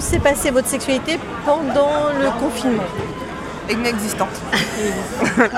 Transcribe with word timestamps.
comment 0.00 0.12
s'est 0.12 0.18
passée 0.18 0.50
votre 0.50 0.66
sexualité 0.68 1.18
pendant 1.44 2.08
le 2.18 2.30
confinement 2.40 2.82
Inexistante. 3.68 4.40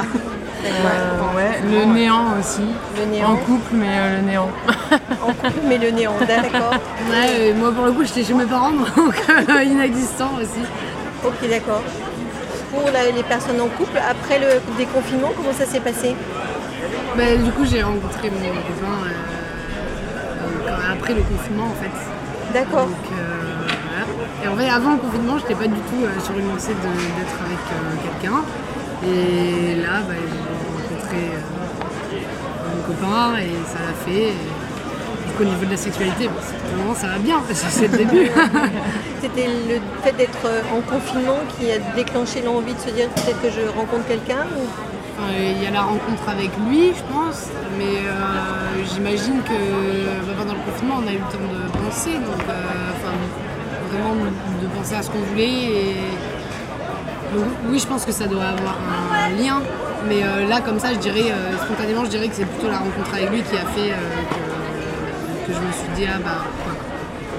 Euh, 0.64 1.36
ouais, 1.36 1.58
le 1.64 1.92
néant 1.92 2.38
aussi. 2.38 2.62
Le 2.96 3.04
néant. 3.06 3.30
En 3.32 3.36
couple, 3.36 3.72
mais 3.72 3.88
euh, 3.88 4.16
le 4.20 4.22
néant. 4.28 4.48
En 5.20 5.32
couple, 5.32 5.58
mais 5.66 5.76
le 5.76 5.90
néant, 5.90 6.12
d'accord. 6.20 6.70
Ouais, 7.10 7.52
moi 7.52 7.72
pour 7.72 7.84
le 7.86 7.90
coup 7.90 8.04
j'étais 8.04 8.22
chez 8.22 8.32
mes 8.34 8.44
parents 8.44 8.70
donc 8.96 9.16
euh, 9.28 9.62
inexistant 9.64 10.30
aussi. 10.40 10.62
Ok, 11.26 11.50
d'accord. 11.50 11.82
Pour 12.70 12.84
la- 12.92 13.10
les 13.10 13.24
personnes 13.24 13.60
en 13.60 13.66
couple, 13.76 13.98
après 14.08 14.38
le 14.38 14.60
déconfinement, 14.78 15.32
comment 15.36 15.52
ça 15.52 15.66
s'est 15.66 15.80
passé? 15.80 16.14
Bah, 17.16 17.34
du 17.36 17.50
coup 17.50 17.64
j'ai 17.64 17.82
rencontré 17.82 18.30
mon 18.30 18.38
copain 18.38 18.98
euh, 19.04 20.68
euh, 20.68 20.92
après 20.92 21.14
le 21.14 21.22
confinement 21.22 21.64
en 21.72 21.82
fait. 21.82 22.54
D'accord. 22.54 22.86
Donc 24.12 24.20
euh. 24.20 24.44
Et 24.44 24.48
en 24.48 24.56
fait 24.56 24.68
avant 24.68 24.92
le 24.92 24.98
confinement 24.98 25.38
j'étais 25.38 25.54
pas 25.54 25.66
du 25.66 25.80
tout 25.90 26.04
euh, 26.04 26.20
sur 26.20 26.36
une 26.38 26.48
lancée 26.48 26.74
d'être 26.74 27.38
avec 27.46 27.64
euh, 27.72 27.96
quelqu'un. 28.04 28.40
Et 29.04 29.80
là 29.80 30.02
bah, 30.06 30.14
j'ai 30.14 30.94
rencontré 30.94 31.18
euh, 31.32 32.76
mon 32.76 32.82
copain 32.86 33.38
et 33.38 33.52
ça 33.66 33.78
l'a 33.80 33.94
fait. 34.04 34.28
Et, 34.28 35.26
du 35.26 35.32
coup 35.34 35.42
au 35.42 35.46
niveau 35.46 35.64
de 35.64 35.70
la 35.70 35.76
sexualité, 35.76 36.28
bon, 36.28 36.94
ça 36.94 37.06
va 37.06 37.18
bien 37.18 37.40
c'est 37.48 37.90
le 37.90 37.98
début. 37.98 38.26
C'était 39.22 39.46
le 39.46 39.80
fait 40.02 40.16
d'être 40.16 40.46
en 40.74 40.80
confinement 40.80 41.38
qui 41.56 41.70
a 41.70 41.78
déclenché 41.94 42.42
l'envie 42.42 42.74
de 42.74 42.80
se 42.80 42.90
dire 42.90 43.08
peut-être 43.10 43.40
que 43.40 43.50
je 43.50 43.68
rencontre 43.68 44.06
quelqu'un 44.06 44.44
ou... 44.58 44.66
Il 45.30 45.62
y 45.62 45.66
a 45.66 45.70
la 45.70 45.82
rencontre 45.82 46.28
avec 46.28 46.50
lui, 46.68 46.92
je 46.94 47.02
pense, 47.12 47.48
mais 47.78 48.00
euh, 48.06 48.84
j'imagine 48.92 49.42
que 49.42 50.26
bah, 50.26 50.34
pendant 50.38 50.54
le 50.54 50.60
confinement, 50.60 50.96
on 51.02 51.06
a 51.06 51.12
eu 51.12 51.18
le 51.18 51.30
temps 51.30 51.38
de 51.38 51.84
penser, 51.84 52.14
donc 52.14 52.42
euh, 52.48 52.90
vraiment 53.92 54.14
de 54.14 54.66
penser 54.76 54.94
à 54.94 55.02
ce 55.02 55.10
qu'on 55.10 55.20
voulait. 55.30 55.44
Et... 55.44 55.96
Donc, 57.34 57.44
oui, 57.68 57.78
je 57.78 57.86
pense 57.86 58.04
que 58.04 58.12
ça 58.12 58.26
doit 58.26 58.44
avoir 58.44 58.76
un 59.14 59.30
lien, 59.42 59.62
mais 60.08 60.22
euh, 60.22 60.48
là, 60.48 60.60
comme 60.60 60.78
ça, 60.78 60.92
je 60.92 60.98
dirais, 60.98 61.30
euh, 61.30 61.56
spontanément, 61.64 62.04
je 62.04 62.10
dirais 62.10 62.28
que 62.28 62.34
c'est 62.34 62.44
plutôt 62.44 62.68
la 62.68 62.78
rencontre 62.78 63.14
avec 63.14 63.30
lui 63.30 63.42
qui 63.42 63.56
a 63.56 63.66
fait 63.74 63.92
euh, 63.92 65.46
que, 65.46 65.52
que 65.52 65.58
je 65.58 65.66
me 65.66 65.72
suis 65.72 65.88
dit, 65.96 66.04
ah 66.06 66.18
bah, 66.18 66.44
quoi. 66.64 66.72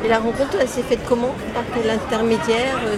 Et 0.04 0.10
la 0.10 0.18
rencontre, 0.18 0.58
elle 0.60 0.68
s'est 0.68 0.82
faite 0.82 1.00
comment? 1.08 1.34
Par 1.54 1.64
quel 1.74 1.90
intermédiaire 1.90 2.78
euh, 2.88 2.98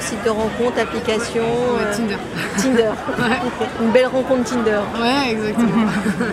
Site 0.00 0.24
de 0.24 0.30
rencontre, 0.30 0.80
application 0.80 1.42
Ouais, 1.42 1.82
euh, 1.82 1.94
Tinder. 1.94 2.16
Tinder. 2.56 2.90
Une 3.82 3.90
belle 3.90 4.06
rencontre 4.06 4.50
Tinder. 4.50 4.80
Ouais, 5.00 5.32
exactement. 5.32 5.86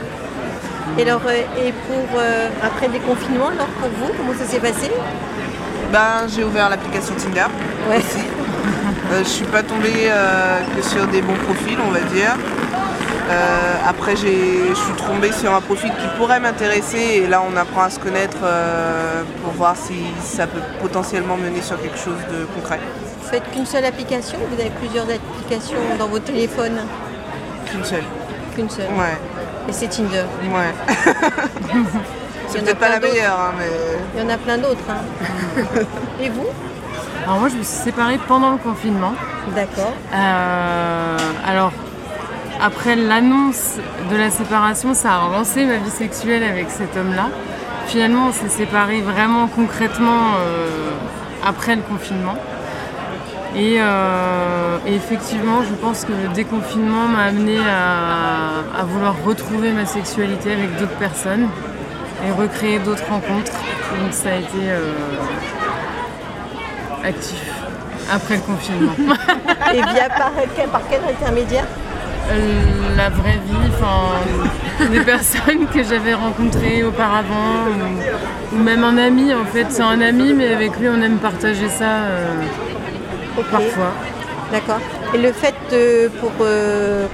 Et 0.98 1.04
alors, 1.04 1.22
et 1.30 1.72
pour 1.72 2.20
euh, 2.20 2.50
après 2.64 2.88
le 2.88 2.94
déconfinement, 2.94 3.48
alors 3.48 3.68
pour 3.80 3.90
vous, 3.90 4.12
comment 4.18 4.34
ça 4.38 4.46
s'est 4.46 4.60
passé? 4.60 4.90
Ben, 5.92 6.28
j'ai 6.34 6.44
ouvert 6.44 6.70
l'application 6.70 7.16
Tinder. 7.16 7.46
Ouais. 7.90 7.98
aussi. 7.98 8.20
Euh, 9.12 9.24
je 9.24 9.30
suis 9.30 9.46
pas 9.46 9.64
tombée 9.64 10.06
euh, 10.08 10.60
que 10.76 10.84
sur 10.84 11.08
des 11.08 11.24
bons 11.24 11.34
profils, 11.48 11.78
on 11.84 11.90
va 11.90 12.00
dire. 12.02 12.36
Euh, 13.32 13.74
après, 13.88 14.16
je 14.16 14.28
suis 14.76 14.94
tombée 15.08 15.32
sur 15.32 15.52
un 15.54 15.62
profil 15.62 15.90
qui 15.90 16.08
pourrait 16.18 16.40
m'intéresser 16.40 17.24
et 17.24 17.28
là, 17.28 17.42
on 17.42 17.56
apprend 17.58 17.82
à 17.84 17.90
se 17.90 17.98
connaître 18.00 18.38
euh, 18.44 19.24
pour 19.44 19.54
voir 19.54 19.76
si 19.76 19.96
ça 20.24 20.46
peut 20.46 20.60
potentiellement 20.80 21.38
mener 21.38 21.62
sur 21.62 21.82
quelque 21.82 21.98
chose 21.98 22.20
de 22.32 22.46
concret. 22.56 22.80
Vous 23.24 23.30
faites 23.30 23.50
qu'une 23.52 23.66
seule 23.66 23.86
application? 23.86 24.38
Ou 24.44 24.56
Vous 24.56 24.62
avez 24.62 24.70
plusieurs 24.72 25.06
applications 25.06 25.80
dans 25.98 26.08
vos 26.08 26.20
téléphones? 26.20 26.78
Qu'une 27.72 27.84
seule. 27.84 28.04
Qu'une 28.56 28.70
seule. 28.70 28.86
Ouais, 28.96 29.18
Et 29.68 29.74
c'est 29.74 29.88
Tinder. 29.88 30.26
ouais. 30.44 31.74
Il 32.54 32.56
y 32.56 32.58
C'est 32.58 32.60
en 32.60 32.62
a 32.62 32.66
peut-être 32.66 32.80
pas 32.80 32.86
plein 32.88 32.90
la 32.96 33.00
d'autres. 33.00 33.14
meilleure, 33.14 33.40
hein, 33.40 33.52
mais 33.58 33.70
Il 34.16 34.22
y 34.22 34.26
en 34.26 34.30
a 34.34 34.38
plein 34.38 34.58
d'autres. 34.58 34.90
hein. 34.90 35.82
Et 36.22 36.30
vous? 36.30 36.48
Alors 37.26 37.40
moi, 37.40 37.50
je 37.50 37.56
me 37.56 37.64
suis 37.64 37.78
séparée 37.84 38.20
pendant 38.28 38.52
le 38.52 38.58
confinement. 38.58 39.14
D'accord. 39.56 39.94
Euh, 40.14 41.18
alors, 41.48 41.72
après 42.62 42.96
l'annonce 42.96 43.76
de 44.12 44.16
la 44.18 44.30
séparation, 44.30 44.94
ça 44.94 45.14
a 45.14 45.18
relancé 45.20 45.66
ma 45.66 45.76
vie 45.78 45.90
sexuelle 45.92 46.44
avec 46.44 46.70
cet 46.70 46.96
homme-là. 46.98 47.30
Finalement, 47.88 48.28
on 48.30 48.32
s'est 48.32 48.50
séparés 48.50 49.02
vraiment 49.02 49.48
concrètement 49.48 50.34
euh, 50.40 50.68
après 51.46 51.76
le 51.76 51.82
confinement. 51.82 52.36
Et, 53.56 53.78
euh, 53.80 54.78
et 54.86 54.94
effectivement, 54.96 55.64
je 55.68 55.74
pense 55.74 56.06
que 56.06 56.12
le 56.12 56.28
déconfinement 56.34 57.08
m'a 57.08 57.24
amené 57.26 57.58
à, 57.60 58.80
à 58.80 58.84
vouloir 58.84 59.16
retrouver 59.26 59.72
ma 59.72 59.86
sexualité 59.88 60.52
avec 60.54 60.78
d'autres 60.78 60.98
personnes 61.00 61.48
et 62.28 62.32
recréer 62.32 62.80
d'autres 62.80 63.08
rencontres. 63.10 63.52
Donc 64.02 64.12
ça 64.14 64.30
a 64.30 64.36
été 64.36 64.58
euh, 64.58 64.92
actif 67.04 67.42
après 68.12 68.36
le 68.36 68.42
confinement. 68.42 68.94
Et 69.74 69.78
via 69.82 70.10
par 70.10 70.32
quel, 70.56 70.68
par 70.70 70.82
quel 70.90 71.02
intermédiaire? 71.04 71.66
Euh, 72.32 72.96
la 72.96 73.10
vraie 73.10 73.40
vie, 73.46 73.72
enfin, 73.74 74.86
des 74.92 75.02
personnes 75.02 75.66
que 75.74 75.84
j'avais 75.84 76.14
rencontrées 76.14 76.84
auparavant, 76.84 77.66
ou, 78.52 78.56
ou 78.56 78.60
même 78.64 78.84
un 78.84 78.98
ami 78.98 79.34
en 79.34 79.46
fait. 79.46 79.66
C'est 79.70 79.82
un 79.84 80.02
ami, 80.02 80.34
mais 80.34 80.54
avec 80.54 80.78
lui 80.80 80.90
on 80.90 81.02
aime 81.02 81.18
partager 81.18 81.70
ça 81.70 81.86
euh, 81.86 82.44
parfois. 83.52 83.92
D'accord. 84.52 84.80
Et 85.14 85.18
le 85.20 85.32
fait 85.32 85.54
de, 85.72 86.08
pour 86.20 86.32
euh, 86.42 87.06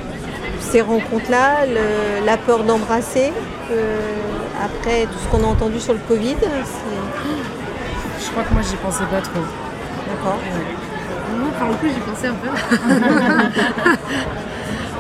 ces 0.60 0.82
rencontres-là, 0.82 1.66
le- 1.66 2.26
la 2.26 2.38
peur 2.38 2.64
d'embrasser, 2.64 3.32
euh, 3.72 4.16
après 4.64 5.06
tout 5.06 5.18
ce 5.24 5.28
qu'on 5.30 5.44
a 5.44 5.48
entendu 5.48 5.80
sur 5.80 5.94
le 5.94 6.00
Covid, 6.08 6.36
c'est... 6.42 8.26
Je 8.26 8.32
crois 8.32 8.44
que 8.44 8.54
moi 8.54 8.62
j'y 8.62 8.76
pensais 8.78 9.06
pas 9.06 9.22
trop. 9.22 9.42
D'accord. 10.08 10.40
Moi, 11.38 11.50
pour 11.60 11.68
le 11.70 11.74
coup, 11.76 11.88
j'y 11.88 12.00
pensais 12.00 12.28
un 12.28 12.36
peu. 12.36 12.48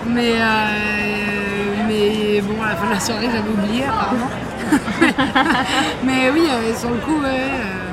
mais, 0.07 0.33
euh, 0.33 1.87
mais 1.87 2.41
bon, 2.41 2.61
à 2.63 2.69
la 2.69 2.75
fin 2.75 2.87
de 2.87 2.93
la 2.93 2.99
soirée, 2.99 3.27
j'avais 3.31 3.49
oublié 3.49 3.85
apparemment. 3.85 4.29
mais 6.03 6.29
oui, 6.31 6.47
euh, 6.49 6.75
sur 6.75 6.89
le 6.89 6.97
coup, 6.97 7.21
ouais. 7.21 7.29
euh, 7.29 7.89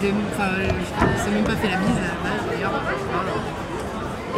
c'était- 0.00 0.14
enfin, 0.34 0.48
je 0.56 0.62
ne 1.04 1.24
sais 1.24 1.30
même 1.30 1.44
pas 1.44 1.56
fait 1.56 1.68
la 1.68 1.76
bise 1.76 1.94
base 2.24 2.42
d'ailleurs. 2.50 2.72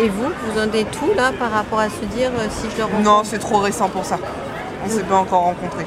Et 0.00 0.08
vous, 0.08 0.24
vous 0.46 0.58
en 0.60 0.72
êtes 0.72 0.90
tout 0.92 1.12
là 1.16 1.30
par 1.38 1.50
rapport 1.50 1.80
à 1.80 1.88
se 1.88 2.04
dire 2.16 2.30
euh, 2.38 2.46
si 2.50 2.68
je 2.70 2.76
le 2.78 2.84
rencontre? 2.84 3.02
Non, 3.02 3.22
c'est 3.24 3.38
trop 3.38 3.58
récent 3.58 3.88
pour 3.88 4.04
ça. 4.04 4.18
On 4.84 4.88
s'est 4.88 5.02
pas 5.02 5.16
encore 5.16 5.42
rencontrés. 5.42 5.86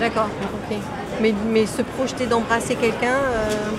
D'accord, 0.00 0.28
ok. 0.42 0.76
Mais, 1.20 1.34
mais 1.52 1.66
se 1.66 1.82
projeter 1.82 2.26
d'embrasser 2.26 2.74
quelqu'un, 2.74 3.14
euh, 3.14 3.70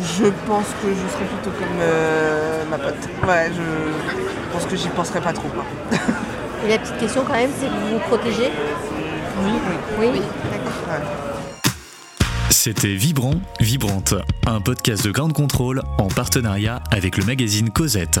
Je 0.00 0.26
pense 0.46 0.66
que 0.82 0.88
je 0.88 1.12
serais 1.12 1.24
plutôt 1.24 1.50
comme 1.58 1.78
euh, 1.80 2.64
ma 2.70 2.78
pote. 2.78 3.08
Ouais, 3.26 3.50
je 3.54 4.52
pense 4.52 4.66
que 4.66 4.76
j'y 4.76 4.88
penserais 4.88 5.20
pas 5.20 5.32
trop. 5.32 5.48
Quoi. 5.48 5.64
et 6.64 6.68
la 6.68 6.78
petite 6.78 6.98
question 6.98 7.24
quand 7.26 7.34
même, 7.34 7.50
c'est 7.58 7.66
que 7.66 7.72
vous 7.72 7.94
vous 7.94 7.98
protégez? 8.00 8.50
Oui, 9.44 9.52
oui. 10.00 10.08
Oui, 10.12 10.22
d'accord. 10.50 10.72
Ouais. 10.88 11.28
C'était 12.50 12.94
Vibrant, 12.94 13.34
Vibrante, 13.60 14.14
un 14.46 14.60
podcast 14.60 15.04
de 15.04 15.10
Grande 15.10 15.32
Contrôle 15.32 15.82
en 15.98 16.08
partenariat 16.08 16.82
avec 16.90 17.16
le 17.16 17.24
magazine 17.24 17.70
Cosette. 17.70 18.20